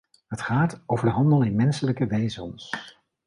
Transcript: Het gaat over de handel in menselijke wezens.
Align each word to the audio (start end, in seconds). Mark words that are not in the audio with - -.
Het 0.27 0.41
gaat 0.41 0.83
over 0.85 1.05
de 1.05 1.11
handel 1.11 1.41
in 1.43 1.55
menselijke 1.55 2.07
wezens. 2.07 2.71